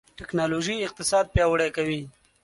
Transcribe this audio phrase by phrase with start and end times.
[0.19, 2.01] ټکنالوژي اقتصاد پیاوړی کوي.